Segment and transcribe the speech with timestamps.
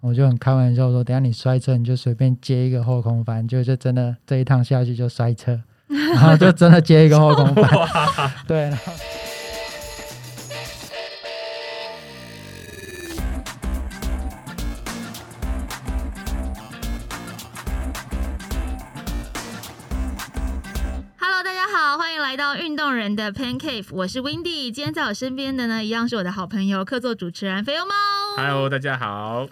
[0.00, 7.64] 我就很开玩笑说，等下你摔车你就随便接一个后空翻，就就真的这一趟下去就摔车， 然后就真的接一个后空翻，
[8.46, 8.60] 对。
[8.60, 8.92] 然后
[21.18, 24.70] Hello，大家好，欢迎来到运动人的 Pan Cave，我是 Windy。
[24.70, 27.92] 今天在我身边的呢，一样是我的好朋友客座主持人肥油猫。
[28.36, 29.48] Hello，大家好。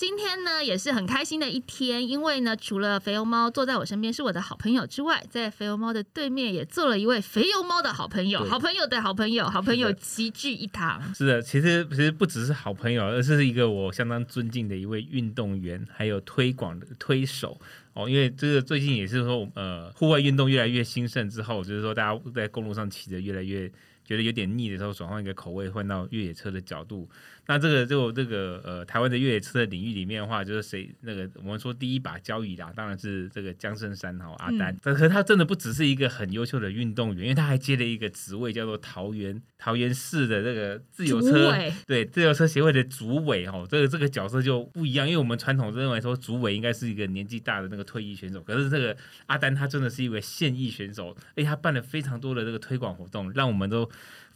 [0.00, 11.14] 今天呢也是很开心的一天，因为呢，除了肥油猫坐在我身边是我的好朋友之外，在肥油猫的对面也坐了一位肥油猫的好朋友，好朋友的好朋友，好朋友齐聚一堂。
[11.14, 17.60] 是的，其实其实不只是好朋友，而是一个我相当尊敬的一位运动员，还有推广的推手
[17.92, 18.08] 哦。
[18.08, 23.68] 因为这个最近也是说，呃，户外运动越来越兴盛之后，就是说大家在公路上骑的越来越
[24.02, 27.06] 觉得有点腻的时候，转换一个口味，换到越野车的角度。
[27.50, 34.76] 那这个就这个呃，台湾的越野车的领域里面的话，就是谁那个我们说第一把交椅啦，当然是这个江胜山哈阿丹。
[34.80, 41.52] 但可是他真的不只是一个很优秀的运动员，因为他还接了一个职位叫做桃园桃园市的这个自由车
[41.88, 53.90] 对自由车协会的主委哦，这个这个角色就不一样，因为我们传统认为说主委应该是一个年纪大的那个退役选手，可是这个阿丹他真的是一位现役选手，而且他办了非常多的这个推广活动，让我们都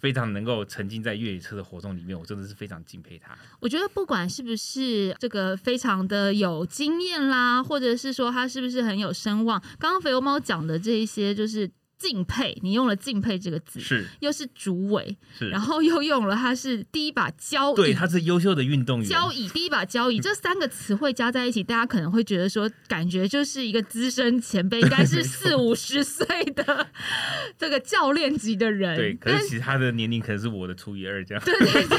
[0.05, 3.35] 非常能够沉浸在越野车的活动里面，我真的是非常敬佩他。
[3.59, 11.71] 我觉得不管是不是这个非常的有经验啦，或者是说他是不是很有声望，刚刚肥油猫讲的这一些就是
[12.05, 14.05] 敬佩，你用了敬佩这个字，是。
[14.21, 15.49] 又是主委，是。
[15.49, 26.87] 然，后又用了他是第一把交椅，对，他是优秀的运动员，交椅第一把交椅 这三个词汇加在一起，大家可能会觉得说，感觉就是一个资深前辈， 应该是四五十岁的
[27.57, 31.43] 这个教练级的人，对，可是其实他的年龄可能是我的除以二这样。
[31.43, 31.99] 对对对，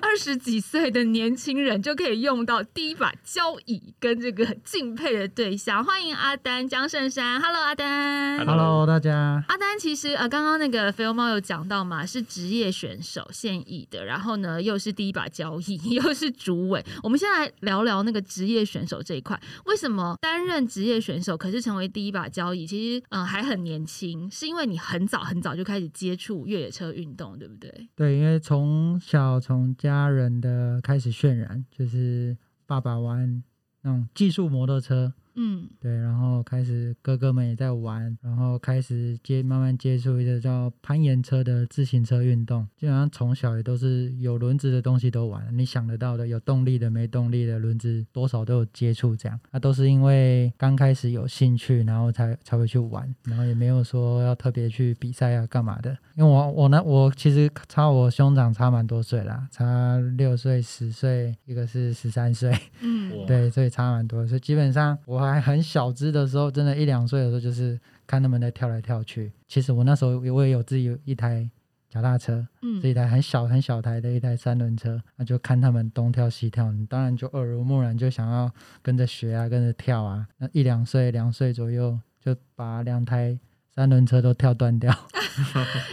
[0.00, 5.84] 二十几岁的年轻人就可以用到第一把交椅跟这个敬佩的对象。
[5.84, 8.38] 欢迎阿丹江胜山，Hello 阿丹。
[8.38, 16.84] Hello Hello 大家，阿丹其实呃，刚刚那个肥油猫有讲到嘛，是职业选手现役的，然后呢又是第一把交椅， 又是主委。
[17.02, 27.88] 我们先来聊聊那个职业选手这一块，为什么担任职业选手，可是成为第一把交椅，其实嗯、呃还很年轻，是因为你很早很早就开始接触越野车运动，对不对？
[27.94, 32.36] 对，因为从小从家人的开始渲染，就是
[32.66, 33.42] 爸爸玩
[33.82, 35.12] 那种技术摩托车，
[35.42, 42.68] 嗯对，然后开始哥哥们也在玩，然后开始接慢慢接触一个叫攀岩车的自行车运动。
[42.76, 49.16] 基本上从小也都是有轮子的东西都玩，你想得到的，有动力的、没动力的轮子多少都有接触。
[49.16, 55.96] 这样，那、都是因为刚开始有兴趣，然后才才会去玩，然后也没有说要特别去比赛啊干嘛的。
[56.16, 62.52] 因为我我呢，我其实差我兄长差蛮多岁啦，差六岁、十岁，一个是十三岁。
[62.82, 64.26] 嗯 对，所以差蛮多。
[64.26, 69.30] 所以基本上我还很小只的时候，真的一两岁的时候，就是看他们在跳来跳去。
[69.46, 71.46] 其实我那时候我也有自己有一台
[71.90, 80.26] 脚踏车，嗯是一台很小很小台的一台三轮车，那就看他们东跳西跳，你当然就耳濡目染，就想要跟着学啊，跟着跳啊。
[80.38, 83.38] 那一两岁、两岁左右，就把两台
[83.74, 84.92] 三轮车都跳断掉。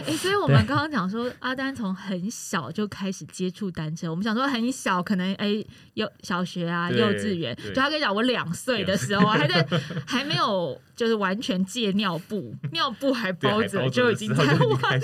[0.06, 4.10] 哎、所以我们刚刚讲说，阿丹从很小就开始接触单车。
[4.10, 9.66] 我们想说很小，可能哎、幼小学啊、幼稚园，就他跟你讲，我两岁的时候啊，还在
[10.06, 15.00] 还没有就是完全戒尿布， 尿布还包着，就已经在玩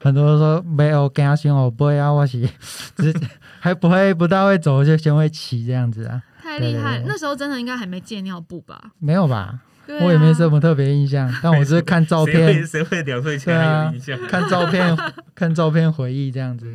[0.00, 2.46] 很多人说没有跟心我不会啊，我是
[2.94, 3.20] 只是
[3.58, 6.22] 还不会不大会走，就先会骑这样子啊。
[6.42, 7.02] 太厉害。
[7.06, 8.92] 那时候真的应该还没戒尿布吧？
[8.98, 9.58] 没有吧？
[9.86, 14.18] 对啊我也没什么特别印象， 但我只是看照谁会片，谁会两岁前对啊还有印象？
[14.28, 14.96] 看照片，
[15.34, 16.66] 看照片回忆这样子。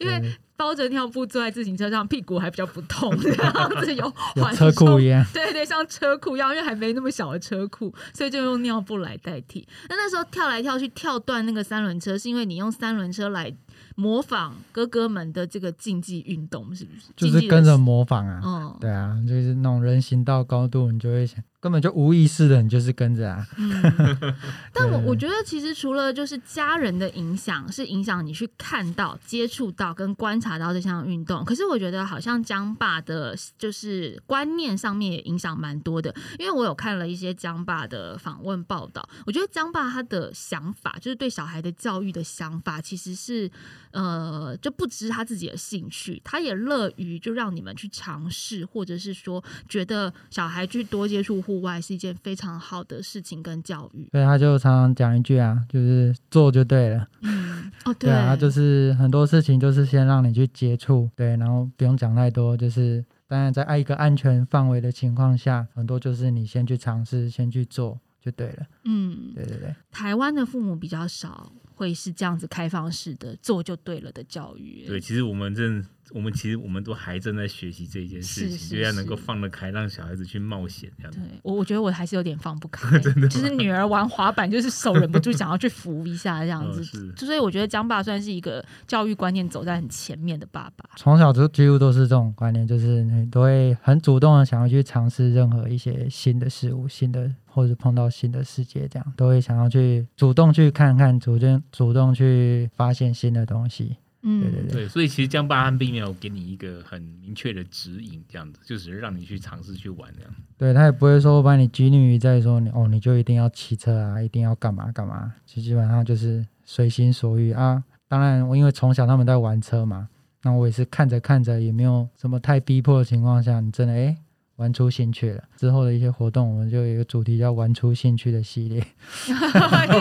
[0.00, 5.24] 因为包着尿布坐在自行车上，屁股还比较不痛， 这样子有缓有车库冲一样。
[5.32, 9.66] 对对，像车库一样，因为还没那么小的车库，所以就用尿布来代替。
[9.88, 13.52] 那那时候跳来跳去跳断那个三轮车，是因为你用三轮车来
[13.96, 17.08] 模仿哥哥们的这个竞技运动，是不是？
[17.16, 18.40] 就是跟着模仿啊。
[18.44, 23.46] 嗯对啊，就是那种人行道高度，你就会想，根本就无意识的，你就是跟着啊。
[23.56, 24.34] 嗯。
[24.74, 31.44] 但我我觉得其实除了就是家人的影响，是影响你去看到、接触到跟观察到这项运动。
[31.44, 36.12] 可是我觉得好像江爸的，就是观念上面也影响蛮多的。
[36.40, 43.48] 因为我有看了一些江爸的访问报道，我觉得江爸他的想法，就是对小孩的教育的想法，其实是
[43.92, 54.08] 呃，就不只是他自己的兴趣，他也乐于就让你们去尝试，或者是说觉得小孩去多接触户外是一件非常好的事情跟教育。
[54.10, 57.06] 所以他就常常讲一句啊，就是做就对了。
[57.20, 68.66] 嗯，哦， 对啊，就是很多事情就是先让你去接触，对，然后不用讲太多，就是当然在一个安全范围的情况下，很多就是你先去尝试，先去做就对了。
[68.84, 74.86] 嗯，对对对，台湾的父母比较少会是这样子开放式的做就对了的教育。
[74.86, 81.18] 对，其实我们正，我们其实我们都还正在学习这一件事情，是是就要能够放得开，让小孩子去冒险这样子。
[81.18, 82.98] 对我，我觉得我还是有点放不开，
[83.28, 86.80] 就是女儿玩滑板，就是手忍不住想要去扶一下这样子。
[86.80, 90.90] 哦是所以我觉得江爸算是一个教育观念走在很前面的爸爸。
[90.96, 103.96] 从小就几乎都是这种观念，就是你都会很主动的想要去尝试任何一些新的事物、新的或者碰到新的世界，这样都会想要去主动去看看，主动主动去发现新的东西。
[104.22, 110.32] 嗯，对对对对，所以其实江爸他并没有给你一个很明确的指引，这样子，就只是让你去尝试去玩这样。
[110.56, 117.82] 对他也不会说把你拘泥于在说你哦，你就一定要骑车啊，一定要干嘛干嘛，其实基本上就是随心所欲啊。
[118.06, 120.08] 当然，我因为从小他们在玩车嘛，
[120.42, 124.16] 那我也是看着看着，也没有什么太逼迫的情况下，你真的诶
[124.56, 125.42] 玩出兴趣了。
[125.56, 128.84] 之后的一些活动，我们就有一个主题叫“玩出兴趣”的系列，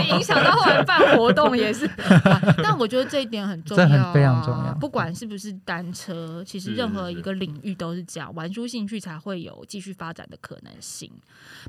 [0.09, 1.89] 影响到后来办活动也是。
[2.61, 11.09] 但我觉得这一点很重要、啊，这很非常重要不管是不是单车，其实任何一个领域都是这样，玩出兴趣才会有继续发展的可能性。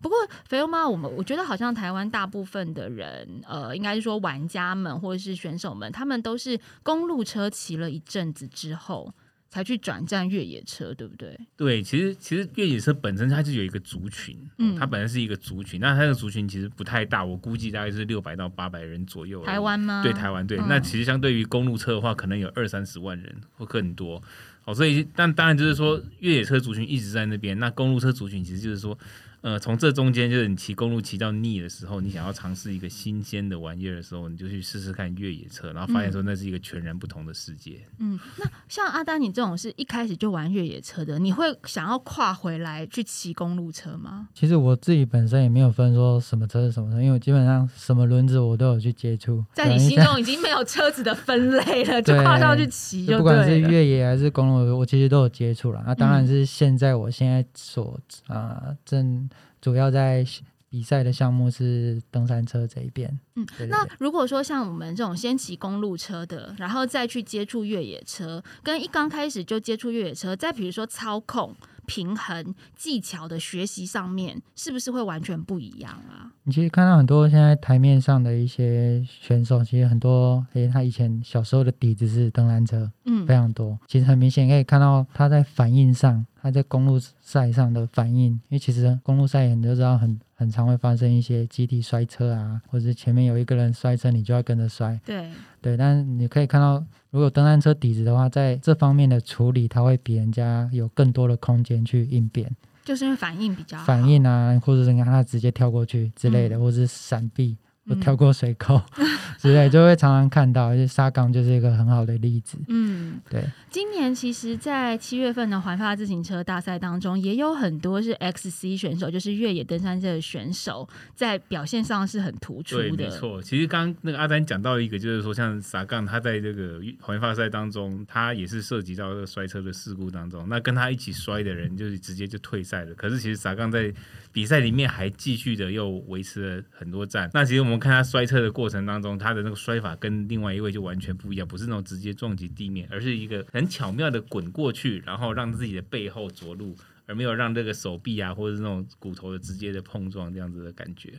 [0.02, 0.18] 不过
[0.48, 9.12] 肥优妈，我们我觉得好像台湾大部分的人，呃，应该是说玩家们或者是选手们，他们都是公路车骑了一阵子之后。
[9.52, 11.38] 才去转战越野车，对不对？
[11.58, 19.44] 对，其实其实越野车本身它是有一个族群，嗯它本身是一个族群，那它的族群其实不太大，我估计大概是六百到八百人左右。
[19.44, 20.02] 台湾吗？
[20.02, 24.22] 对台湾对，嗯那其实相对于公路车的话，可能有二三十万人或更多。
[24.64, 28.98] 哦，所以但当然就是说，越野车族群一直在那边，那公路车族群其实就是说，
[29.42, 37.80] 呃，从这中间就是你骑公路骑到腻的时候，你想要尝试一个新鲜的玩意儿的时候，你就去试试看越野车，然后发现说那是一个全然不同的世界。
[37.98, 44.28] 嗯，那像阿丹你这种是一开始就玩越野车的，你会想要跨回来去骑公路车吗？
[44.32, 49.44] 其实我自己本身也没有分说什么车是什么车，因为我基本上什么轮子我都有去接触。
[49.52, 53.58] 在你心中已经没有车子的分类了， 就跨上去骑就不管是。
[53.58, 55.82] 越野还是公路，我其实都有接触了。
[55.86, 57.98] 那当然嗯是现在我现在所
[58.28, 59.28] 啊、呃正
[59.60, 60.26] 主要在
[60.68, 63.08] 比赛的项目是登山车这一边。
[63.36, 71.54] 嗯对对那如果说像我们这种先骑公路车的，然后再去接触越野车，跟一刚开始就接触越野车，再比如说操控、
[71.86, 76.30] 平衡、技巧的学习上面，是不是会完全不一样啊？
[76.44, 83.78] 你其实看到很多现在台面上的一些选手，其实很多诶，他以前小时候的底子是登山车，嗯非常多。
[83.86, 94.98] 其实很明显可以看到他在反应上，他在公路赛上的反应，因为其实公路赛很多知道很很常会发生一些集体摔车啊，或者前面有一个人摔车，你就要跟着摔。
[95.04, 95.30] 对，
[95.60, 102.50] 对，但是你可以看到，如果登山车底子的话，在这方面的处理，它会比人家有更多的空间去应变、
[102.84, 103.84] 就是因为反应比较好。
[103.84, 106.60] 反应啊，或者是你看他直接跳过去之类的，嗯。
[106.60, 107.56] 或者是闪避
[107.88, 108.80] 或嗯跳过水沟、
[109.38, 110.68] 之类，就会常常看到。
[110.68, 112.56] 而且沙冈就是一个很好的例子。
[112.68, 122.96] 嗯，对，今年其实，在七月份的环法自行车大赛当中，也有很多是 XC 选手，就是越野登山车的选手，在表现上是很突出对，的。
[123.04, 123.42] 没错。
[123.42, 130.48] 其实刚刚那个阿丹讲到一个，就是说像傻杠，他在这个环法赛当中，他也是涉及到这个摔车的事故当中。
[130.48, 132.94] 那跟他一起摔的人，就是直接就退赛了。
[132.94, 133.92] 可是其实傻杠在
[134.30, 137.28] 比赛里面还继续的又维持了很多站。
[137.34, 146.76] 那其实我们我们看他摔车的过程当中，他的那个摔法跟另外一位就完全不一样，不是那种直接撞击地面，而是一个很巧妙的滚过去，然后让自己的背后着陆。
[147.06, 151.12] 而没有让这个手臂啊，或者是那种骨头的直接的碰撞这样子的感觉，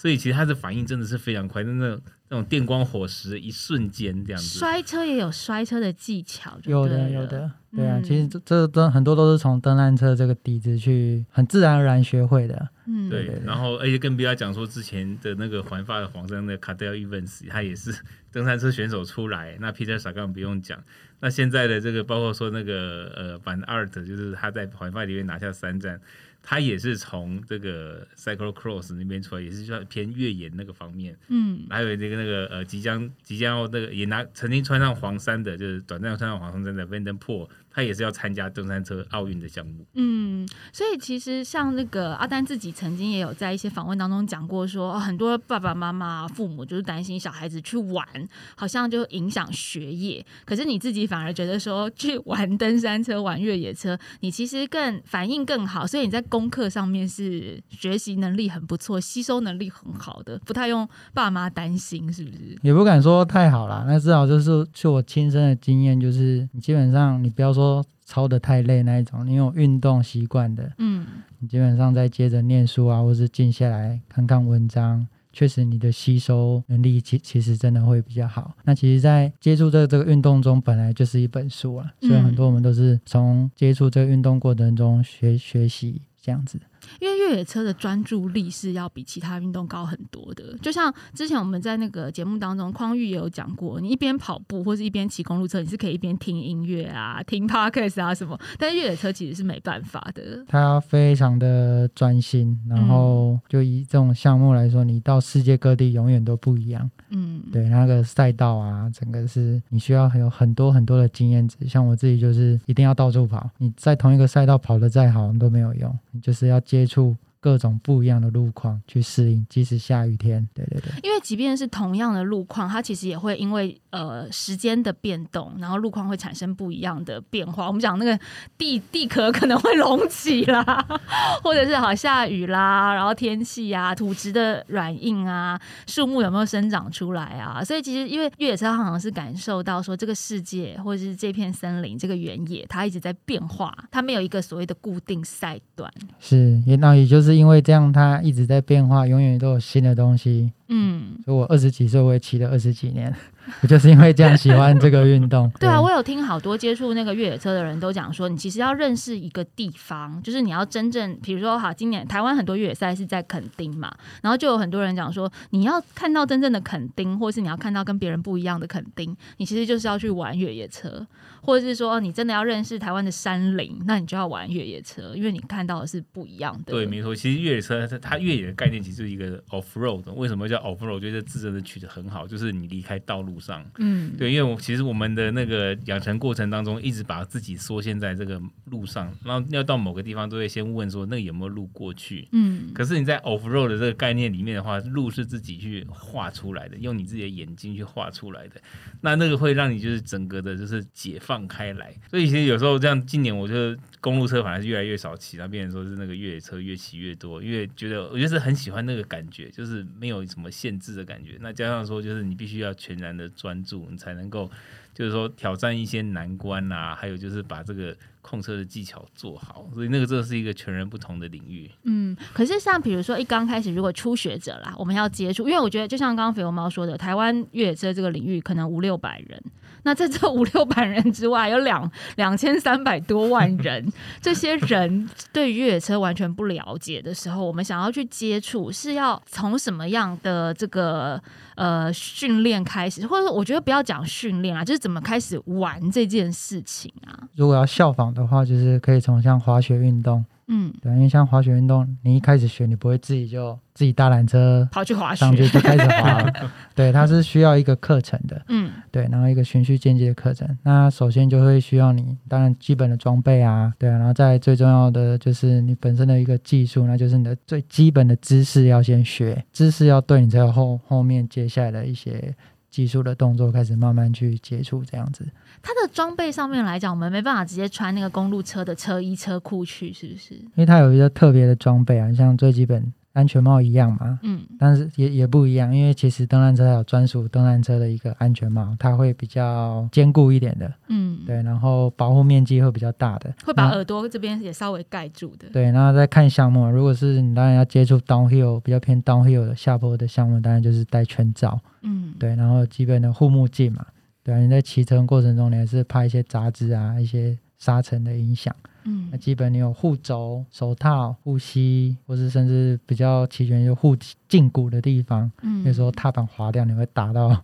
[0.00, 4.58] 所以其实他的反应真的是非常快，真的那种电光火石的一瞬间这样子。
[4.58, 12.68] 摔车也有摔车的技巧有的有的，对啊，嗯其实这这都很多都是从登山车这个底子去很自然而然学会的。
[12.86, 17.94] 嗯，对对对，然后而且更不要讲说之前的那个环法的黄山的 Cadel Evans，他也是
[18.30, 20.78] 登山车选手出来，那 Peter Sagan 不用讲，
[21.24, 25.98] 那现在的这个包括说那个呃 Van Art，就是他在环法里面拿下三站，
[26.42, 31.16] 他也是从这个 Cyclocross 那边出来，也是算偏越野那个方面。
[31.28, 39.84] 嗯还有那个那个呃，即将即将要那个也拿曾经穿上黄衫的，就是短暂穿上黄衫的 Van Den Poel，他也是要参加登山车奥运的项目。
[39.94, 48.06] 嗯，所以其实像那个阿丹自己曾经也有在一些访问当中讲过说，哦很多爸爸妈妈、父母就是担心小孩子去玩，
[48.54, 50.24] 好像就影响学业。
[50.44, 62.56] 可是你自己反而觉得说，去玩登山车、玩越野车，你其实更反应更好，所以你在功课上面是学习能力很不错，吸收能力很好的，不太用爸妈担心，是不是？
[62.62, 67.63] 也不敢说太好啦，那至少就是就我亲身的经验，就是你基本上你不要说
[68.04, 71.06] 操的太累那一种，你有运动习惯的，嗯
[71.38, 78.54] 你基本上再接着念书啊，或是静下来看看文章，确实你的吸收能力其其实真的会比较好。
[78.64, 86.60] 那其实，在接触这这个运动中，本来就是一本书啊，所以很多我们都是从接触这个运动过程中学学习这样子。
[87.00, 90.56] 因为越野车的专注力是要比其他运动高很多的。
[90.62, 100.44] 就像之前我们在那个节目当中，匡玉也有讲过，你一边跑步或是一边骑公路车，你是可以一边听音乐啊、听 podcast 啊什么，但是越野车其实是没办法的。
[100.48, 106.90] 他非常的专心，然后就以这种项目来说，你到世界各地永远都不一样。
[107.10, 111.56] 嗯，对，那个赛道啊，整个是你需要有很多很多的经验值。
[111.68, 120.48] 像我自己就是一定要到处跑，你在同一个赛道跑得再好都没有用，你就是要接触各种不一样的路况去适应，即使下雨天。
[120.54, 120.90] 对对对。
[121.02, 127.66] 因为即便是同样的路况，它其实也会因为呃时间的变动，然后路况会产生不一样的变化。
[127.66, 128.18] 我们讲那个
[128.56, 130.64] 地地壳可能会隆起啦，
[131.44, 145.92] 或者是好下雨啦，然后天气啊、土质的软硬啊、树木有没有生长出来啊，所以其实因为越野车好像是感受到说这个世界或者是这片森林、这个原野，它一直在变化，它没有一个所谓的固定赛段。
[146.18, 150.52] 是，也那也就是因为这样，它一直在变化，永远都有新的东西。
[150.68, 153.14] 嗯，所以我二十几岁，我也骑了二十几年，
[153.60, 155.50] 我就是因为这样喜欢这个运动。
[155.60, 171.06] 对啊，我有听好多接触那个越野车的人都讲说，你其实要认识一个地方，就是你要真正，比如说哈，今年台湾很多越野赛是在垦丁嘛，然后就有很多人讲说，你要看到真正的垦丁，或是你要看到跟别人不一样的垦丁，你其实就是要去玩越野车，
[171.42, 176.72] 或者是说你真的要认识台湾的山林，那你就要玩越野车，因为你看到的是不一样的。
[176.72, 177.14] 对，没错。
[177.14, 180.94] 其实越野车它它越野的概念其实是一个 off road，为什么叫 off road？
[180.94, 183.64] 我觉得字真的取得很好，就是你离开道路上。
[183.78, 192.28] 嗯，对，因为我其实我们的那个养成过程当中，一直把自己缩限在这个路上，然后要到某个地方都会先问说那个有没有路过去。
[192.32, 198.60] 嗯，可是你在 off road 的这个概念里面的话，路是自己去画出来的，用你自己的眼睛去画出来的，
[199.00, 201.94] 那那个会让你就是整个的就是解放开来。
[202.10, 211.36] 所以其实有时候这样，今年我就公路车反而是越来越少骑，然后变成说是那个越野车越骑越多，因为觉得我就是很喜欢那个感觉，就是没有什么限制的感觉。
[211.40, 214.50] 那加上说就是你必须要全然的专注，你才能够
[214.92, 219.66] 就是说挑战一些难关啊，还有就是把这个控车的技巧做好。
[219.74, 221.70] 所以那个真的是一个全然不同的领域。
[221.82, 229.42] 嗯，可是像比如说一刚开始，如果初学者啦，我们要接触，因为我觉得就像刚刚肥油猫说的，台湾越野车这个领域可能五六百人，
[229.82, 241.20] 那在这五六百人之外，有两 两千三百多万人，这些人对于越野车完全不了解的时候，我们想要去接触，是要从什么样的这个
[241.56, 247.28] 呃训练开始，或者说我觉得不要讲训练啊，就是怎么开始玩这件事情啊？
[247.34, 256.32] 如果要效仿的话，就是可以从像滑雪运动，嗯，对，因为像滑雪运动，你一开始学，你不会自己就自己搭缆车跑去滑上去雪，就开始滑了，
[256.74, 260.48] 对，它是需要一个课程的，嗯对，然后一个循序渐进的课程。
[260.62, 272.34] 那首先就会需要你，当然基本的装备啊，对啊，然后再最重要的就是你本身的一个技术，那就是你的最基本的知识要先学，知识要对你才有后后面接下来的一些
[272.70, 275.24] 技术的动作开始慢慢去接触这样子。
[275.66, 280.34] 它的装备上面来讲，我们没办法直接穿那个公路车的车衣车裤去，是不是？
[280.34, 284.42] 因为它有一个特别的装备啊，像最基本安全帽一样嘛，嗯。
[284.58, 295.48] 但是也也不一样，因为其实登山车还有专属登山车的一个安全帽，它会比较坚固一点的，嗯，对，然后保护面积会比较大的，那会把耳朵这边也稍微盖住的。
[295.50, 303.86] 对，然后再看项目，如果是你当然要接触 downhill 比较偏 downhill 的下坡的项目，当然就是戴全罩，嗯，对，然后基本的护目镜嘛，
[304.24, 308.54] 对啊，你在骑乘过程中你还是怕一些杂质啊、一些沙尘的影响。
[308.86, 313.96] 嗯那基本你有护肘、手套、护膝，或是甚至比较齐全就护
[314.28, 317.34] 胫骨的地方，嗯有时候踏板滑掉，你会打到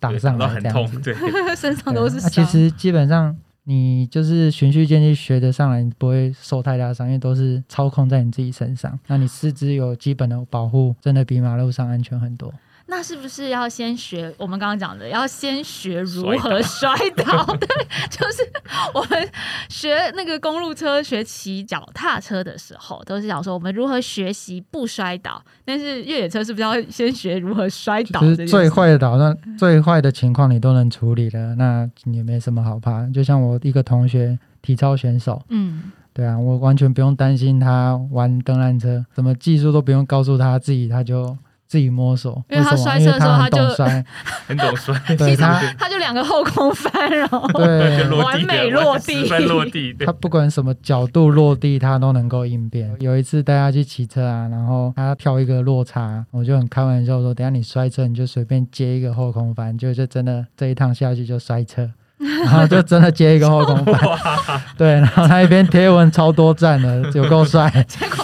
[0.00, 1.02] 打上来很来这样子痛，。
[1.02, 1.14] 对，
[1.54, 2.44] 身上都是那其。
[2.44, 8.98] 实基本上你就是循序渐进学得上来，你不会受太大伤，因为都是操控在你自己身上。
[9.06, 12.52] 那你四肢有基本的保护，真的比马路上安全很多。
[12.90, 17.44] 那是不是要先学我们刚刚讲的，要先学如摔何 摔倒？
[17.56, 17.68] 对，
[18.10, 18.50] 就是
[18.94, 19.28] 我们
[19.68, 25.42] 学那个公路车、学骑脚踏车的时候，都是想说我们如何学习不摔倒。
[25.66, 28.48] 但是越野车是不是要先学如何摔倒就是？
[28.48, 33.06] 最坏的打算，最坏的情况你都能处理了，那也没什么好怕。
[33.08, 41.36] 就像我一个同学，体操选手，嗯对啊，我完全不用担心他玩登山车，什么技术都不用告诉他，自己他就
[41.68, 44.04] 自己摸索，因为他摔车的时候他就懂摔，
[44.48, 47.98] 很懂摔，对他他就两个后空翻，然后对。
[48.02, 49.22] 就落地完美落地。
[49.22, 52.90] 十分落地，他不管什么角度落地，他都能够应变。
[53.00, 61.90] 有一次带他去骑车啊，然后他跳一个落差，我就很开玩笑说，等下你摔车你就随便接一个后空翻，就就真的这一趟下去就摔车。
[62.18, 67.72] 然后就真的接一个后空翻，对，然后他一边贴文超多赞的， 有够帅，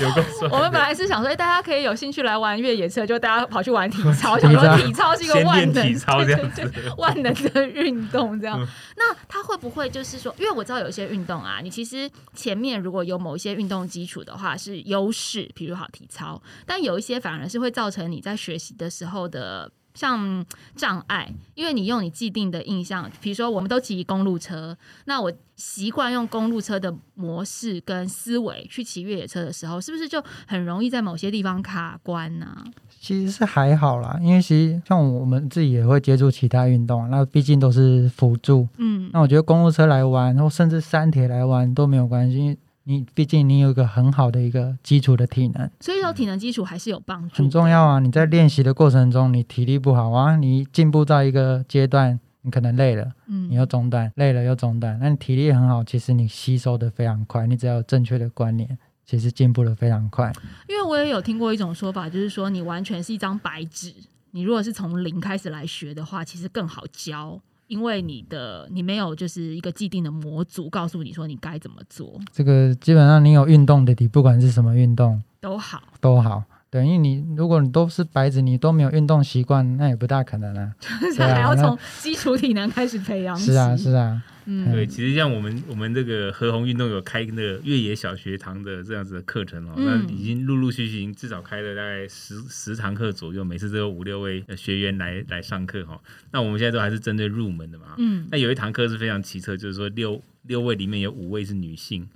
[0.00, 0.48] 有够帅。
[0.50, 8.60] 我们本来是想说，哎，大家可以有兴趣来玩越野车，就大家跑去玩体操，想说体操是一个先万能体操这样子对对对万能的运动，这样。
[8.60, 19.70] 嗯那他会不会就是说，因为我知道有一些运动啊，你其实前面如果有某一些运动基础的话是优势，比如好体操，但有一些反而是会造成你在学习的时候的。
[19.94, 32.64] 像障碍，因为你用你既定的印象，比如说我们都骑公路车，那我习惯用公路车的模式跟思维去骑越野车的时候，是不是就很容易在某些地方卡关呢、
[33.00, 38.66] 其实是还好啦，因为其实像我们自己也会接触其他运动啊，那毕竟都是辅助。
[38.78, 47.83] 嗯那我觉得公路车来玩，或甚至山铁来玩都没有关系，因为你毕竟你有一个很好的一个基础的体能，所以说体能基础还是有帮助，很重要。
[47.85, 47.99] 啊。
[47.99, 54.99] 你在练习的过程中，你体力不好啊，你进步到一个阶段，你可能累了，嗯你又中断，累了又中断。
[55.00, 60.31] 那你体力很好，其实你吸收的非常快，你只要有正确的观念，其实进步的非常快。
[60.69, 63.95] 因为我也有听过一种说法，就是说你完全是一张白纸，
[64.33, 67.41] 你如果是从零开始来学的话，其实更好教。
[67.66, 76.44] 因为你的你没有就是一个既定的模组告诉你说你该怎么做这个基本上你有运动的底，不管是什么运动都好，都好。
[76.75, 80.75] 对，因为你如果你都是白纸，你都没有运动习惯，那也不大可能啊。
[81.00, 83.38] 就是还要从基础体能开始培养。
[83.38, 96.00] 是啊，是啊，嗯，对，其实像我们我们这个和红运动有开那个越野小学堂的这样子的课程哦，那嗯已经陆陆续续已经至少开了大概十十堂课左右，每次都有五六位呃学员来来上课哈。
[96.33, 97.95] 那我们现在都还是针对入门的嘛。
[97.99, 102.09] 嗯那有一堂课是非常奇特，就是说六六位里面有五位是女性。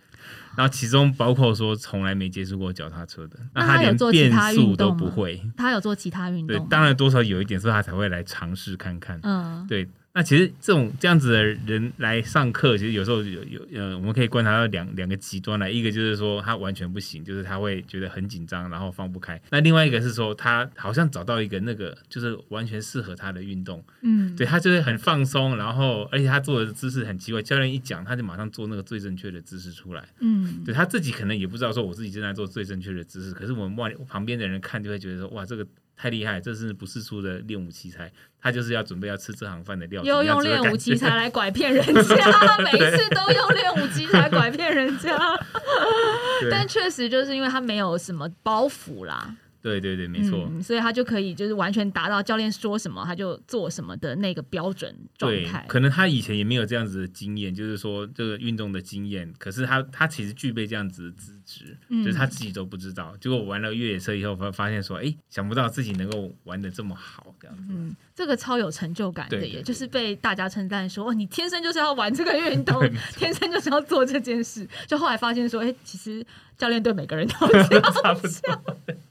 [0.56, 5.40] 然后其中包括说从来没接触过脚踏车的，那他连变速都运动吗不会。
[5.56, 9.21] 他有做其他运对动，对，当然多少有一点，所以他才会来尝试看看。
[9.23, 9.88] 嗯，对，
[10.19, 35.65] 那其实这种这样子的人来上课，其实有时候有有呃，我们可以观察到两两个极端来，一个就是说他完全不行，就是他会觉得很紧张，然后放不开；那另外一个是说他好像找到一个那个就是完全适合他的运动，嗯，对他就会很放松，然后而且他做的姿势很奇怪，教练一讲他就马上做那个最正确的姿势出来，嗯，对他自己可能也不知道说我自己正在做最正确的姿势，可是我们外旁边的人看就会觉得说哇这个。
[35.99, 45.19] 太厉害，这是不世出的练武奇才，他就是要准备要吃这行饭的料，又用练武奇才来 拐骗人家，每一次都用练武奇才拐骗人家。
[46.49, 50.49] 但确实就是因为他没有什么包袱啦，对对对，没错。
[50.50, 55.64] 嗯，所以他就可以就是完全达到教练说什么他就做什么的那个标准状对态，。
[55.68, 63.16] 可能他以前也没有这样子的经验，就是说这个运动的经验，可是他他其实具备这样子的资质，嗯就是他自己都不知道。
[63.21, 67.64] 结果玩了越野车以后，发发现说，哎，想不到自己能够玩的这么好，这样子。
[67.71, 72.80] 嗯，这个超有成就感的耶，就是被大家称赞说，哦，你天生就是要玩这个运动，
[73.16, 74.66] 天生就是要做这件事。
[74.86, 76.25] 就后来发现说，哎、其实
[76.56, 78.62] 教练对每个人都 这样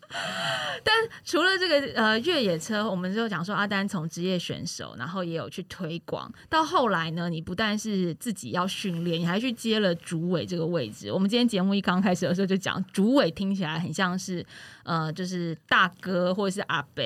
[0.84, 0.98] 但。
[1.24, 11.12] 除了这个呃越野车，我们就讲说阿丹从职业选手，然后也有去推广，到后来呢，你不但是自己要训练，你还去接了主委这个位置。
[11.12, 14.46] 我们今天节目一刚开始的时候就讲，主委听起来很像是
[14.88, 17.04] 呃就是大哥或者是阿伯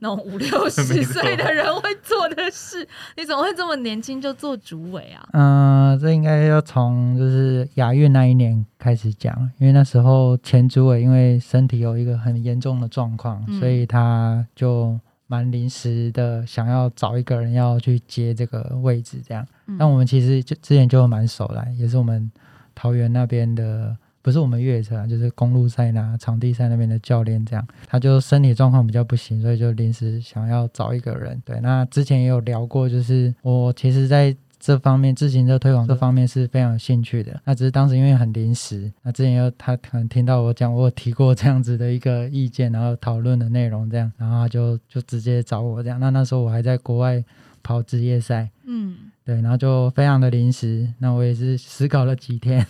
[0.00, 5.26] 那种五六 十岁的人会做的事，你怎么会这么年轻就做主委啊？
[5.32, 19.46] 嗯、这应该要从就是亚运那一年开始讲，因为那时候前主委因为身体有一个很严重的状况，嗯所以他就蛮临时的想要找一个人要去接这个位置，这样。
[19.66, 22.30] 嗯那我们其实就之前就蛮熟了，也是我们
[22.74, 31.42] 桃园那边的，不是我们越野车啊，就是公路赛那场地赛那边的教练，这样他就身体状况比较不行，所以就临时想要找一个人。
[31.44, 37.40] 对，那之前也有聊过，就是我其实在这方面自行车推广这方面是非常有兴趣的。
[37.44, 45.98] 那只是当时因为很临时，那之前又他可能听到我讲，我有提过这样子的一个意见，然后讨论的内容这样，然后他就就直接找我这样。
[45.98, 47.24] 那那时候我还在国外
[47.60, 48.48] 跑职业赛。
[48.64, 52.64] 嗯，对，然后就非常的临时，那我也是思考了几天，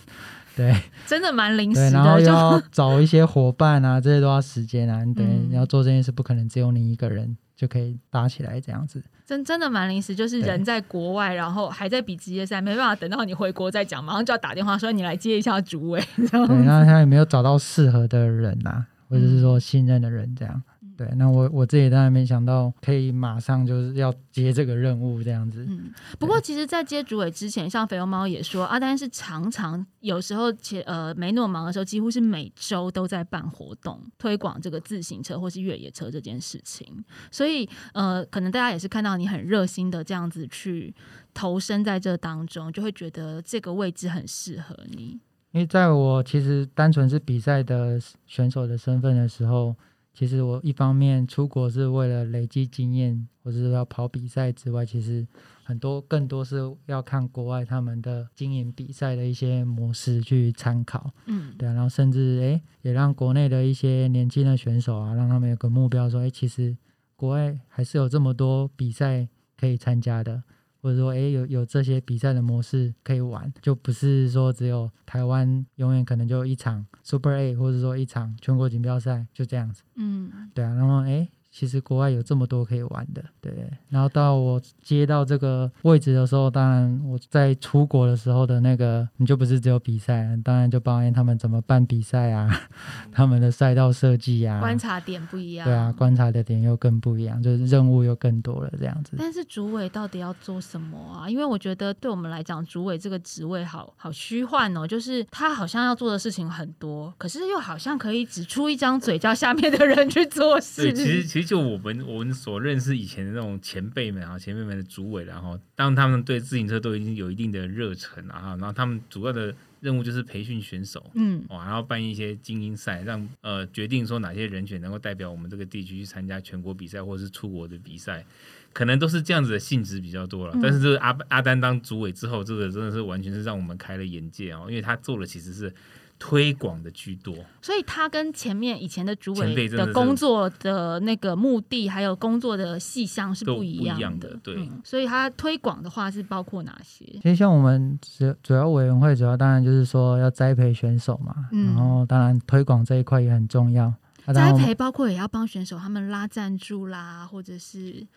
[0.55, 0.75] 对。
[1.07, 5.49] 真的蛮临对，时然后的，就又要找一些伙伴啊，这些都要时间啊，你 对，嗯。
[5.49, 20.61] 你要做这件事不可能只有你一个人就可以搭起来这样子，真真的蛮临时，就是人在国外，然后还在比职业赛，没办法等到你回国再讲，马上就要打电话说你来接一下主委，对，那他也没有找到适合的人呐、或者是嗯说信任的人这样，
[20.95, 25.65] 对，那我我自己当然没想到可以马上就是要接这个任务这样子。
[25.67, 37.03] 嗯，不过其实，在接主委之前，像肥油猫也说，阿丹是常常有时候且呃没那么忙的时候，几乎是每周都在办活动，推广这个自行车或是越野车这件事情。
[37.31, 40.93] 所以呃，可能大家也是看到你很热心的这样子去
[41.33, 45.19] 投身在这当中，就会觉得这个位置很适合你。
[45.51, 49.75] 因为在我其实单纯是比赛的选手的身份的时候，
[50.13, 55.27] 其实我一方面出国是为了累积经验，或者是要跑比赛之外，其实
[55.63, 61.11] 很多更多是要看国外他们的经营比赛的一些模式去参考。
[61.25, 66.77] 嗯，对啊，然后甚至诶也让国内的一些年轻的选手啊，让他们有个目标说，诶其实
[67.15, 70.43] 国外还是有这么多比赛可以参加的。
[70.83, 79.81] 或者说，诶，有有这些比赛的模式可以玩，就不是说只有台湾永远可能就一场 Super A，或者说一场全国锦标赛就这样子。
[79.95, 83.53] 嗯，对啊，然后诶，其实国外有这么多可以玩的，对。
[83.89, 92.49] 然后到我接到这个位置的时候，当然我在出国的时候的那个，你就不是只有比赛，当然就包含他们怎么办比赛啊，
[93.13, 95.63] 他们的赛道设计啊，观察点不一样。
[95.63, 99.11] 对啊，观察的点又更不一样，就是任务又更多了这样子。
[99.19, 101.29] 但是主委到底要做什么啊？
[101.29, 110.91] 因为我觉得对我们来讲，主委这个职位好好虚幻哦，就是他好像要做的事情很多，可是又好像可以只出一张嘴叫下面的人去做事。
[110.91, 121.11] 对，其实其实就我们我们所认识以前的那种前辈们啊，前辈们的主委，然后当他们对自行车都已经有一定的热忱啊，然后他们主要的任务就是培训选手。
[121.15, 128.25] 嗯哇，然后办一些精英赛，让呃决定说哪些人选能够代表我们这个地区去参加全国比赛或者是出国的比赛，
[128.71, 130.53] 可能都是这样子的性质比较多了。
[130.55, 135.73] 嗯但是这个阿阿丹当主委之后，这个真的是完全是让我们开了眼界哦，因为他做的其实是
[136.19, 137.35] 推广的居多。
[137.61, 144.01] 所以他跟前面以前的主委的工作的那个目的，还有工作的细项是不一样的。
[144.01, 147.05] 样的对嗯所以他推广的话是包括哪些？
[147.21, 153.93] 其实像我们主主要委员会，主要当然就是说要栽培选手嘛，嗯然后当然推广这一块也很重要。
[154.33, 158.07] 栽培包括也要帮选手他们拉赞助啦，或者是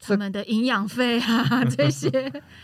[0.00, 2.10] 他们的营养费啊 这些。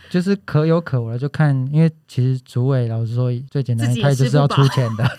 [0.09, 5.17] 就是可有可无了，就看，因为其实主委老实说最简单自己，也他就 是要出钱的。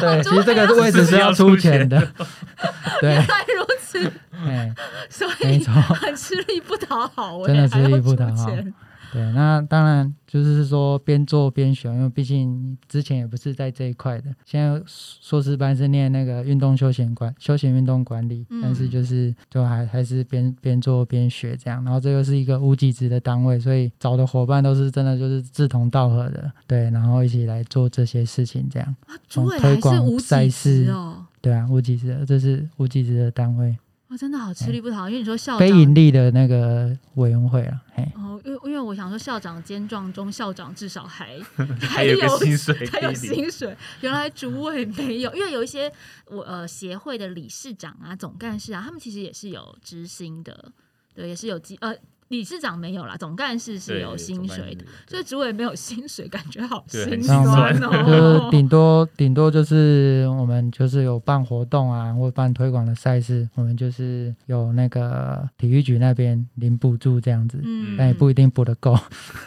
[0.00, 1.98] 对，其实这个位置是要出钱的。
[3.00, 4.74] 对原，来如此，哎，
[5.10, 5.72] 所没以错。
[5.72, 8.74] 很吃力不讨好、欸，真的吃力不讨好钱
[9.12, 14.34] 对，那当然就是说边做边学，因为毕竟之前也不是在这一块的。
[14.44, 21.82] 现在硕士班是念那个运动休闲管休闲运动管理，嗯但是就是就还还是边边做边学这样。
[21.84, 28.96] 然后这又是一个无级职的单位，所以找的伙伴都是真的就是志同道合的，对，然后一起来做这些事情这样。
[29.06, 31.24] 啊，主委还是推广无赛级职事哦。
[31.40, 33.76] 对啊，无级职，这是无级职的单位，
[34.08, 38.08] 哦，真的好吃力不讨好，因为你说校长非长盈利的那个委员会啊，嘿。
[38.14, 41.36] 哦，因为因为我想说校长兼撞中，校长至少还
[41.80, 43.12] 还有个薪水还有。
[43.12, 45.92] 薪水，原来主委没有，因为有一些
[46.26, 50.70] 我呃协会的理事长啊、总干事啊，他们其实也是有知心的，
[51.12, 51.92] 对，也是有机呃
[52.28, 58.50] 理事长没有啦，总干事是有薪水的，，所以主委没有薪水，感觉好心酸 就哦是。
[58.50, 68.98] 顶多顶多就是我们就是有办活动啊，或办推广的赛事，我们就是有那个体育局那边领补助这样子，嗯但也不一定补得够。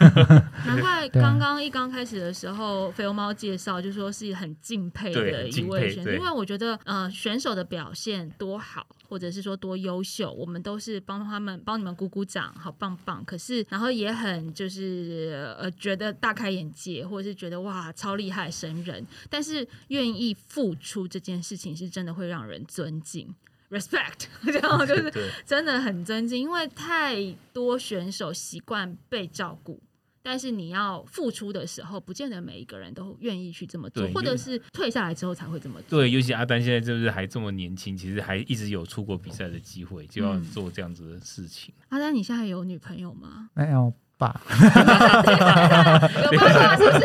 [0.66, 13.24] 难怪刚刚一刚开始的时候，肥油猫介绍就说是很敬佩的一位选手，因为我觉得呃选手的表现多好，或者是说多优秀，我们都是帮他们帮你们鼓鼓掌，好棒棒。
[13.24, 23.34] 可是然后也很就是呃觉得大开眼界，或者是觉得哇超厉害神人，但是愿意付出这件事情是真的会让人尊敬。
[23.70, 29.80] respect， 这样就是真的很尊敬，因为太多选手习惯被照顾，
[30.22, 35.98] 但是你要付出的时候，不见得每一个人都愿意去这么做，或者是退下来之后才会这么做。
[36.00, 41.72] 对，尤其阿丹现在就是还这么年轻，其实还一直有出国比赛的机会，就要嗯做这样子的事情。
[41.88, 43.48] 阿丹，你现在有女朋友吗？
[43.56, 44.38] 没有吧？
[44.50, 47.04] 有八卦是不是？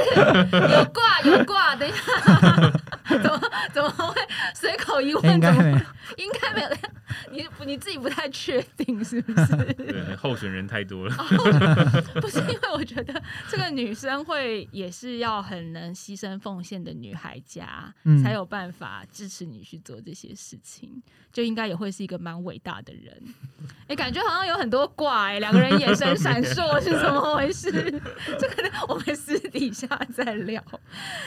[0.74, 2.02] 有挂有挂，等一下，
[3.08, 3.42] 怎么
[3.74, 4.22] 怎么会
[4.58, 5.22] 随口一问？
[5.22, 5.78] 怎么应该没有。
[6.18, 6.70] 应该没有？
[7.32, 9.56] 你你自己不太确定是不是？
[9.74, 11.16] 对，候选人太多了。
[12.22, 21.02] 不是因为我觉得这个女生会也是要很能牺牲奉献的女孩家，嗯才有办法支持你去做这些事情，
[21.34, 23.22] 就应该也会是一个蛮伟大的人。
[23.88, 27.72] 哎、感觉好像有很多卦哎、两个人眼神闪烁是怎么回事？
[28.40, 30.64] 这个我们私底下再聊。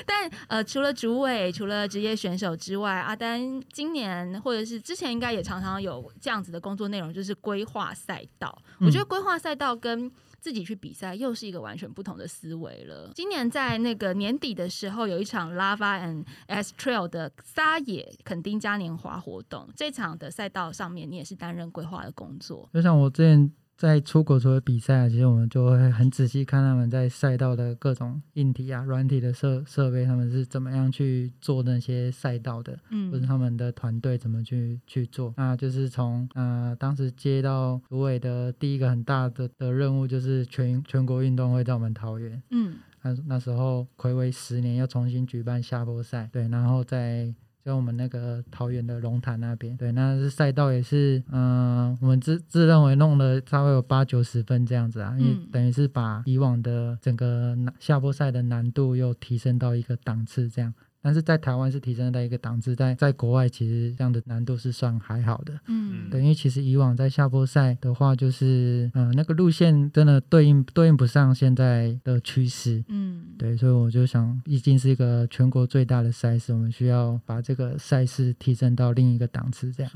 [0.07, 8.57] 但呃，除了主委，除了职业选手之外，阿丹今年或者是之前应该也常常有这样子的工作内容，就是规划赛道。
[8.81, 13.11] 我觉得规划赛道跟自己去比赛又是一个完全不同的思维了。
[13.15, 22.71] 今年在那个年底的时候，有一场 Lava and S Trail 的撒野垦丁嘉年华活动，这场的赛道上面你也是担任规划的工作。
[22.73, 32.77] 就像我之前在出国除了比赛啊，其实我们就会很仔细看他们在赛道的各种硬体啊、软体的设设备，他们是怎么样去做那些赛道的。
[32.91, 35.33] 嗯或者嗯他们的团队怎么去去做。
[35.37, 42.43] 那就是从呃当时接到主委的第一个很大的的任务，就是全全国运动会在我们桃园。
[42.51, 47.33] 嗯那那时候暌违十年，要重新举办下坡赛，对，然后在
[47.69, 60.73] 在我们那个桃园的龙潭那边，对，那是赛道也是，嗯、我们自自认为弄了差不多有八九十分这样子啊，因为嗯等于是把以往的整个下坡赛的难度又提升到一个档次这样。
[61.01, 65.55] 但是在台湾是提升到一个档次，在在国外其实这样的难度是算还好的。
[65.69, 72.83] 嗯等于其实以往在下坡赛的话，就是嗯、呃那个路线真的对应对应不上现在的趋势。
[72.89, 73.08] 嗯，
[73.39, 79.93] 对，所以我就想，已经是一个全国最大的赛事，我们需要把这个赛事提升到另一个档次，这样。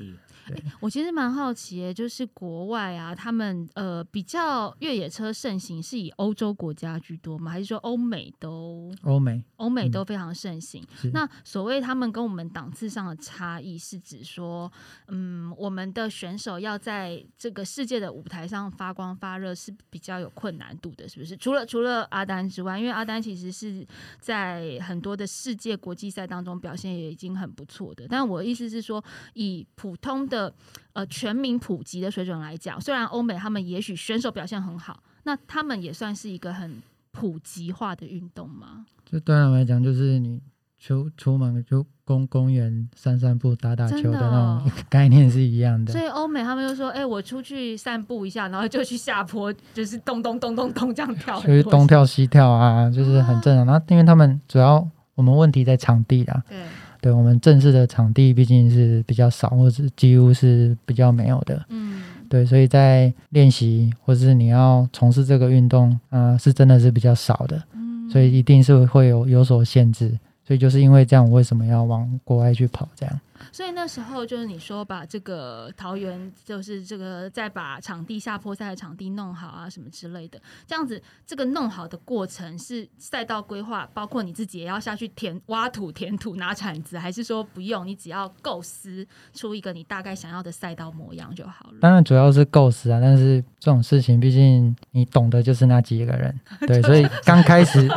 [0.47, 7.51] 是，我其实蛮好奇耶，就是国外啊，他们呃比较越野车盛行是以欧洲国家居多吗？
[7.51, 10.85] 还是说欧美都欧美欧美嗯都非常盛行？
[10.97, 14.71] 是那所谓他们跟我们档次上的差异，是指说，
[15.09, 21.37] 嗯，我们的选手要在这个世界的舞台上发光发热是比较有困难度的，是不是？
[21.37, 23.87] 除了除了阿丹之外，因为阿丹其实是
[24.21, 28.07] 在很多的世界国际赛当中表现也已经很不错的。
[28.09, 29.03] 但我的意思是说，
[29.35, 30.53] 以普通的
[30.95, 38.87] 呃全民普及的水准来讲，虽然欧美他们也许选手表现很好，那他们也算是一个很普及化的运动吗？
[39.05, 40.41] 就对他们来讲，就是你
[40.79, 46.03] 出出门就公公园散散步、打打球的的那哦种 概念是一样的所。
[46.03, 53.67] 以欧美他们就说：“哎、我出去散步一下，然后就去下坡，就是咚咚咚咚咚这样跳就是东跳西跳啊，就是很正常。
[53.67, 56.59] 然后因为他们主要我们问题在场地啦，对，
[57.03, 61.63] 对我们正式的场地毕竟是比较少，或者是几乎是比较没有的。
[61.69, 70.19] 嗯对，所以在练习或是你要从事这个运动，呃，是真的是比较少的，嗯，所以一定是会有有所限制。
[70.45, 72.89] 所以就是因为这样，我为什么要往国外去跑？
[72.97, 91.79] 这样，所以那时候就是你说把这个桃园，就是这个再把场地下坡赛的场地弄好啊，什么之类的，这样子这个弄好的过程是赛道规划，包括你自己也要下去填挖土、填土、拿铲子，还是说不用，你只要构思出一个你大概想要的赛道模样就好了？
[91.81, 97.89] 当然主要是构思啊，但是这种事情，毕竟你懂的就是那几个人， 对，所以刚开始，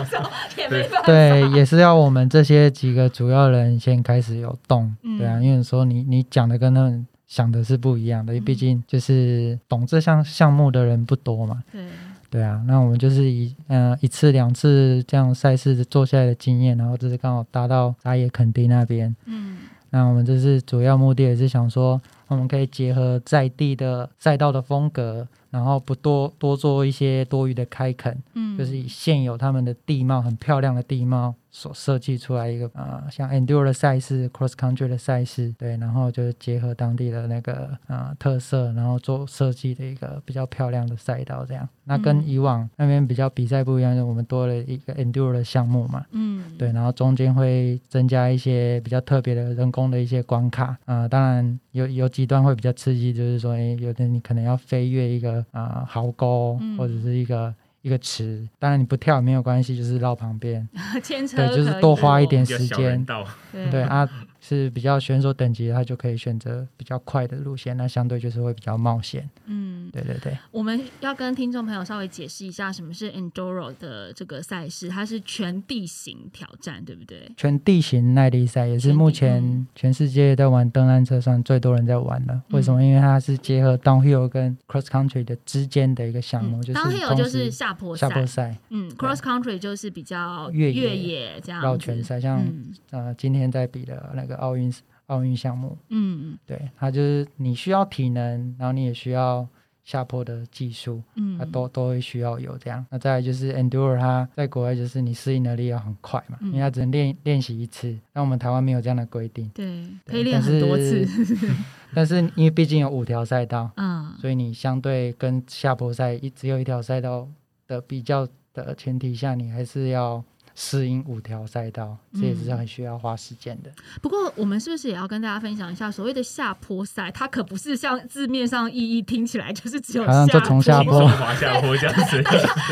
[1.06, 11.88] 对，也是要我们这些几个主要人先开始有动，嗯对啊，因为说你你讲的跟他们想的是不一样的，嗯毕竟就是懂这项项目的人不多嘛，对，
[12.30, 19.58] 对啊，那我们就是以呃一次两次这样赛事做下来的经验，然后这是刚好搭到打野垦丁那边，嗯。
[19.92, 41.68] 那我们这是主要目的也是想说，我们可以结合在地的赛道的风格，然后不多多做一些多余的开垦，嗯，就是以现有他们的地貌很漂亮的地貌所设计出来一个呃像 enduro 的赛事、cross country 的赛事，对，然后就是结合当地的那个呃特色，然后做设计的一个比较漂亮的赛道这样。
[41.86, 42.24] 那跟嗯。
[42.28, 50.78] 以往那边比较比赛不一样，就是我们多了一个 enduro 的项目嘛，嗯，对，然后中间会增加一些比较特别的人工的一些关卡。
[50.84, 56.78] 啊、当然有有几段会比较刺激，就是说，诶，有的你可能要飞越一个啊、壕沟嗯。
[56.78, 57.54] 或者是一个
[57.86, 60.68] 一个池，当然你不跳也没有关系，就是绕旁边，
[61.04, 62.20] 牵车对，就是多花。
[62.20, 63.06] 一点时间。
[63.06, 63.70] 对。
[63.70, 64.10] 对啊，
[64.48, 69.28] 是比较选手等级，他就可以选择比较快的路线，那相对就是会比较冒险。
[69.46, 77.32] 嗯，对对对，我们要跟听众朋友稍微解释一下什么是 Enduro 的这个赛事，它是全地形挑战，对不对？
[77.36, 79.66] 全地形耐力赛也是目前嗯。
[79.74, 82.40] 全世界在玩登山车上最多人在玩的。
[82.52, 82.84] 为什么？
[82.84, 92.74] 因为它是结合 downhill 跟 cross country 的之间的一个项目，就是当 hill 就是下坡赛，下坡赛、嗯，cross country 就是比较越野野这样绕圈赛，像、嗯。
[92.92, 94.74] 呃今天在比的那个奥运
[95.08, 95.78] 奥运项目。
[95.90, 99.48] 嗯嗯对，它就是你需要体能，然后你也需要
[99.84, 102.84] 下坡的技术，嗯，它都都会需要有这样。
[102.90, 107.96] 那再来就是 endure，它在国外就是你适应能力要很快嘛，嗯因为它只能练练习一次。
[108.14, 111.08] 那我们台湾没有这样的规定，对，可对以练很多次。
[111.94, 117.28] 但是因为毕竟有五条赛道，嗯所以你相对跟下坡赛一只有一条赛道
[117.68, 120.24] 的比较的前提下，你还是要
[120.56, 123.70] 适应五条赛道，这也是嗯很需要花时间的。
[124.02, 132.24] 不过，我们是不是也要跟大家分享一下，所谓的下坡赛，它可不是像字面上意义听起来就是只有好像就从下坡滑下坡这样子，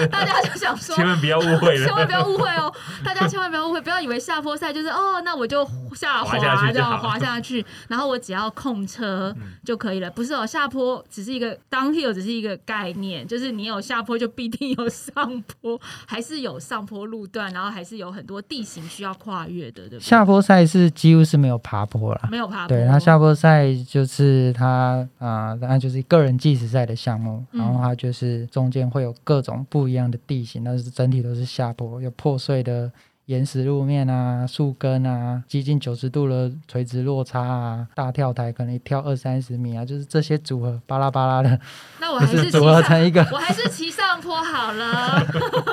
[0.09, 2.05] 大家就想说，千万不要误会了千万。
[2.05, 10.09] 不要误会哦，大家千万不要误会，不要以为下坡赛就是哦，那我就下滑这样滑下去，然后我只要控车嗯就可以了。
[10.11, 19.99] 不是哦，下坡只是一个 downhill 只是一个概念，就是你有下坡就必定有上坡，还是有上坡路段，然后还是有很多地形需要跨越的，对不对？
[19.99, 22.29] 下坡赛是几乎是没有爬坡啦。
[22.31, 32.91] 没有爬坡，对，它下坡赛就是它啊，那、就是个人计时赛的项目，嗯然后它就是中间会有各种不一样的地形，但是整体都是下坡，有破碎的
[33.25, 41.59] 岩石路面啊、树根啊、接近九十度的垂直落差啊、大跳台可能跳二三十米啊，就是这些组合巴拉巴拉的，
[42.01, 45.25] 那我还是组合成一个我还是骑上坡好了。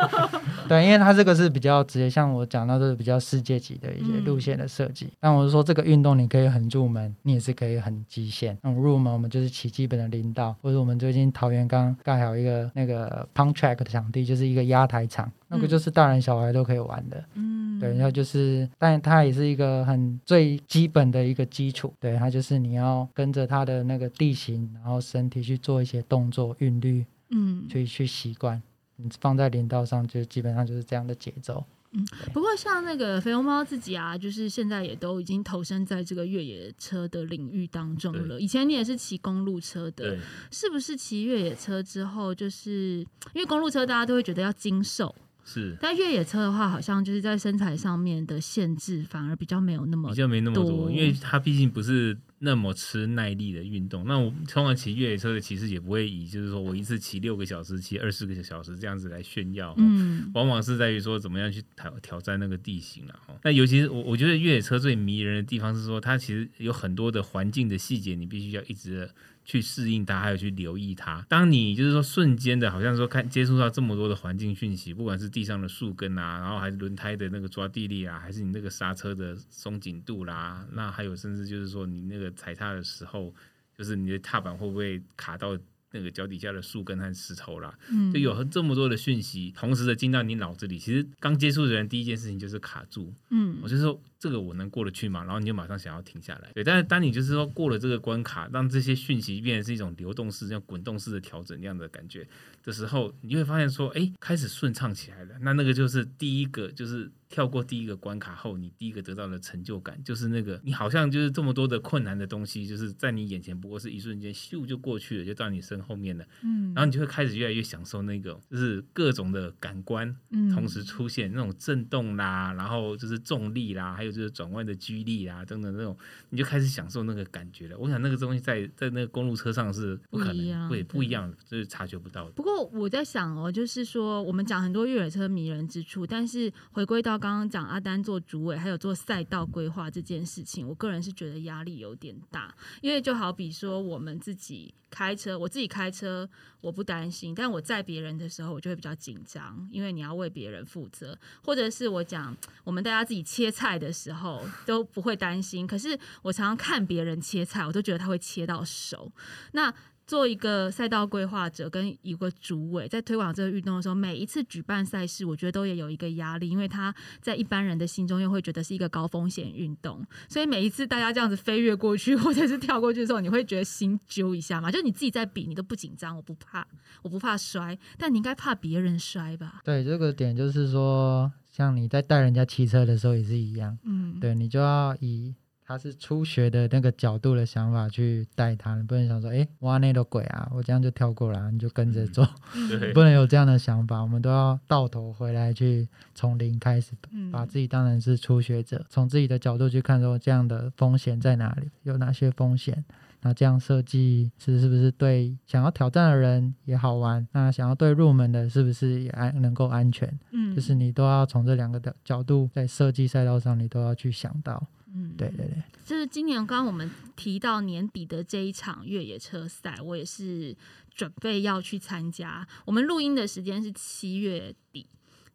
[0.69, 5.13] 对，因为它这个是比较直接，像我讲到这是比较世界级的一些嗯路线的设计。
[5.19, 8.57] 但我是说这个运动你可以很入门，你也是可以很极限。
[8.63, 17.23] 那种入门我们就是骑基本的林道，或者我们最近桃园刚盖好一个那个 pump track 的场地，就是一个压台场，那个嗯就是大人小孩都可以玩的。
[17.35, 21.93] 嗯，对，然后就是，但它也是一个很最基本的一个基础。
[22.01, 28.63] 对，它就是你要跟着它的那个地形，然后身体去做一些动作韵律，嗯，去去习惯。
[28.97, 31.65] 你放在林道上，就基本上就是这样的节奏。
[31.93, 38.41] 嗯不过像那个肥龙猫自己啊，就是现在也都已经投身在这个越野车的领域当中了。
[38.41, 40.19] 以前你也是骑公路车的对，，
[40.53, 45.13] 是不是骑越野车之后，就是因为公路车大家都会觉得要精瘦，
[45.45, 54.05] 是但越野车的话，好像就是在身材上面的限制反而比较没有那么比较没那么多，因为它毕竟不是那么吃耐力的运动。
[54.07, 59.75] 那我通常骑越野车的骑士也不会以就是说我一次骑六个小时、骑二十个小时这样子来炫耀。
[59.79, 63.35] 嗯往往是在于说怎么样去挑挑战那个地形了哈。
[63.43, 71.25] 那尤其是我我觉得越野车最迷人的地方是说，它其实有很多的环境的细节，你必须要一直地去适应它，还有去留意它。
[71.29, 83.35] 当你就是说瞬间的，好像说看接触到这么多的环境讯息，不管是地上的树根啊，然后还是轮胎的那个抓地力啊，还是你那个刹车的松紧度啦，那还有甚至就是说你那个踩踏的时候，
[83.77, 85.59] 就是你的踏板会不会卡到
[85.93, 93.59] 那个脚底下的树根和石头啦，嗯，就有这么多的讯息同时的进到你脑子里，其实刚接触的人第一件事情就是卡住，嗯。
[93.61, 95.25] 我就说这个我能过得去吗？
[95.25, 96.51] 然后你就马上想要停下来。
[96.55, 102.29] 对，但是当你就是说过了这个关卡，让这些讯息变成是一种流动式、像滚动式的调整那样的感觉
[102.63, 105.35] 的时候，你会发现说，哎，开始顺畅起来了。
[105.41, 116.25] 那那个就是第一个，就是跳过第一个关卡后，你第一个得到的成就感，就是那个你好像就是这么多的困难的东西，就是在你眼前不过是一瞬间，咻就过去了，就到你身后面了。
[116.43, 125.97] 嗯，然后你就会开始越来越享受那个，就是各种的感官嗯同时出现，那种震动啦，然后就是重力啦，还有就是转弯的居力啊等等那种，
[126.31, 127.79] 你就开始享受那个感觉了。
[127.79, 132.31] 我想那个东西在在那个公路车上是不可能会不一样的，就是察觉不到的。
[132.33, 146.29] 不过我在想哦，就是说我们讲很多越野车迷人之处，但是回归到刚刚讲阿丹做主委，还有做赛道规划这件事情，我个人是觉得压力有点大，因为就好比说我们自己开车，我自己开车
[146.61, 159.13] 我不担心，但我载别人的时候我就会比较紧张，因为你要为别人负责，或者是我讲我们大家自己切菜的时候时候都不会担心，可是我常常看别人切菜，我都觉得他会切到手，
[159.53, 159.73] 那。
[160.11, 174.69] 做一个赛道规划者跟一个主委，在推广这个运动的时候，每一次举办赛事，我觉得都也有一个压力，因为他在一般人的心中又会觉得是一个高风险运动， 所以每一次大家这样子飞跃过去或者是跳过去的时候，你会觉得心揪一下嘛？
[174.69, 176.67] 就你自己在比，你都不紧张，我不怕，
[177.03, 179.61] 我不怕摔，但你应该怕别人摔吧？
[179.65, 185.35] 对，这个点就是说，像你在带人家骑车的时候也是一样，嗯，对你就要以
[185.67, 192.29] 他是初学的那个角度的想法去带他，你不能想说，哎，挖那个鬼啊，我这样就跳过了，你就跟着做，
[192.69, 192.91] 对。
[192.95, 197.31] 不能有这样的想法，我们都要倒头回来去从零开始，嗯。
[197.31, 202.85] 把自己当成是初学者，从自己的角度去看说这样的风险在哪里，有哪些风险。
[203.23, 207.27] 那这样设计是是不是对想要挑战的人也好玩？
[207.33, 210.19] 那想要对入门的，是不是也安能够安全？
[210.31, 214.67] 嗯就是你都要从这两个的角度在设计赛道上，你都要去想到。
[214.93, 220.57] 嗯，嗯，对对对，就是今年刚刚我们提到年底的这一场越野车赛，我也是
[220.95, 222.47] 准备要去参加。
[222.65, 224.87] 我们录音的时间是七月底。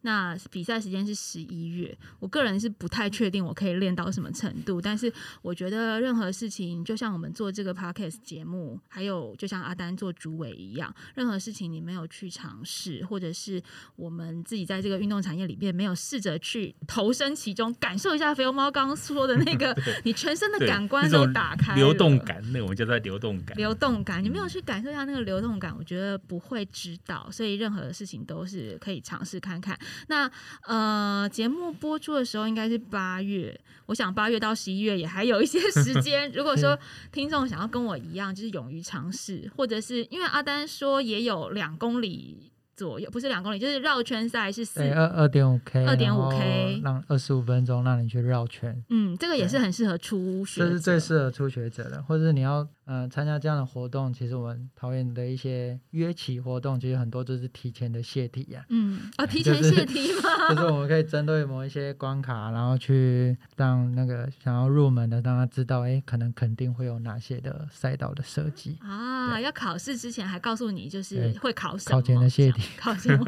[0.06, 13.60] 那比赛时间是十一月，我个人是不太确定我可以练到什么程度，但是我觉得任何事情，就像我们做这个 podcast 节目，还有就像阿丹做主委一样，任何事情你没有去尝试，或者是
[13.96, 29.76] 我们自己在这个运动产业里面没有试着去投身其中，感受一下肥油猫刚刚说的那个， 你全身的感官都打开，流动感，那我们叫做流动感，流动感，你没有去感受一下那个流动感，我觉得不会知道，所以任何的事情都是可以尝试看看。
[30.08, 30.30] 那
[30.66, 36.30] 呃，节目播出的时候应该是八月，我想八月到十一月也还有一些时间。
[36.34, 36.78] 如果说
[37.12, 42.52] 听众想要跟我一样，就是勇于尝试，或者是因为阿丹说也有两公里。
[42.76, 48.84] 左右不是两公里，就是绕圈赛是四二二点五 K，二点五 K，让二十五分钟让你去绕圈。
[48.90, 54.12] 嗯，这个也是很适合初学，这是最适合初学者的，或者是你要嗯参加这样的活动。
[54.12, 58.64] 其实我们桃园的一些约骑活动，其实很多都是提前的泄题呀。
[58.70, 60.54] 嗯，啊， 提前泄题吗？
[60.54, 69.40] 就是我们可以针对某一些关卡，然后去让那个想要入门的，让他知道，哎，可能肯定会有哪些的赛道的设计啊。
[69.40, 71.96] 要考试之前还告诉你，就是会考什么？
[71.96, 72.62] 考前的泄题。
[72.78, 73.24] 靠近我，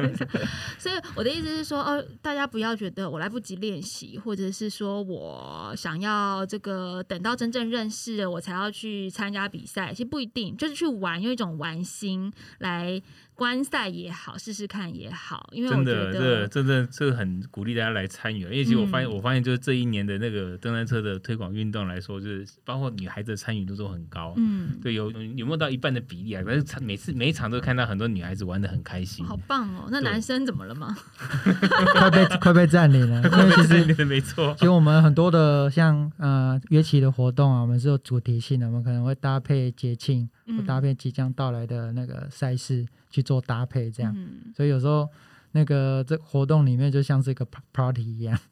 [0.77, 13.01] 所以我的意思是说，哦，大家不要觉得我来不及练习，或者是说我想要这个等到真正认识了我才要去参加比赛，其实不一定，就是去玩，用一种玩心来。
[13.39, 18.41] 观赛也好，试试看也好，因为真的，这真的这个很鼓励大家来参与。
[18.41, 24.33] 因为其实我发现，我发现就是这一年的那个登山车的推广运动来说，就是包括女孩子的参与度都很高。
[24.35, 26.43] 嗯，对，有有没有到一半的比例啊？
[26.45, 29.87] 但是每次每一场都看到很多女孩子玩的很开心，好棒哦！
[29.89, 30.97] 那男生怎么了吗？
[31.95, 33.21] 快被快被占领了。
[33.29, 42.85] 因为其实没错，其实我们很多的像呃约骑的活动啊，我们是有主题性的，我们可能会搭配节庆，或搭配即将到来的那个赛事。
[43.09, 44.15] 去做搭配，这样，
[44.55, 45.09] 所以有时候
[45.51, 48.39] 那个这活动里面就像是一个 party 一样。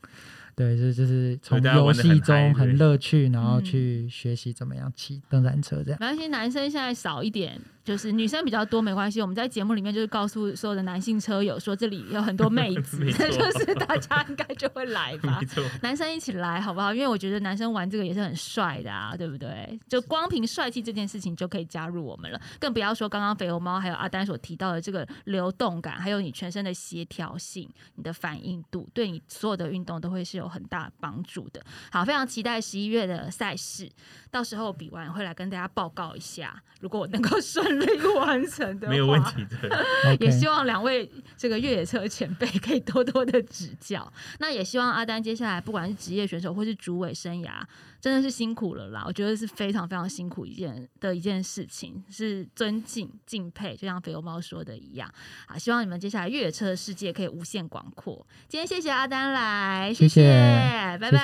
[0.55, 5.99] 对，就就是从游戏中很乐趣，然后去学习怎么样骑登山车这样。
[5.99, 9.21] 没关系，男生现在少一点，就是女生比较多，没关系。
[9.21, 15.39] 我们在节目里面就是告诉所有的男性车友说，这里有很多妹子 就是大家应该就会来吧。
[15.81, 16.93] 男生一起来好不好？
[16.93, 19.79] 因为我觉得男生玩这个也是很帅的啊，对不对？
[19.87, 30.45] 就光凭帅气这件事情就可以加入我们了，更不要说刚刚肥油猫还有阿丹所提到的这个流动感，还有你全身的协调性、你的反应度，对你所有的运动都会是有。
[30.57, 31.61] 很大帮助的，
[31.91, 33.87] 好，非常期待十一月的赛事，
[34.31, 36.63] 到时候比完会来跟大家报告一下。
[36.79, 40.17] 如果我能够顺利完成的， 没有问题的。
[40.19, 44.11] 也希望两位这个越野车前辈可以多多的指教。
[44.39, 47.61] 那也希望阿丹接下来不管是职业选手或是主委生涯。
[47.99, 55.11] 真的是辛苦了啦，我觉得是非常非常辛苦一件的一件事情，是尊敬敬佩，就像肥油猫说的一样
[55.47, 55.57] 啊！
[55.57, 58.25] 希望你们接下来越野车的世界可以无限广阔。
[58.47, 61.19] 今天谢谢阿丹来，谢谢，拜拜，拜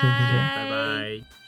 [0.68, 1.43] 拜。